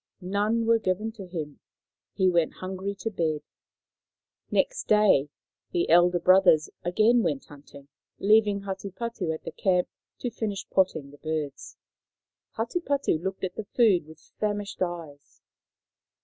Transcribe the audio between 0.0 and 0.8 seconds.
None were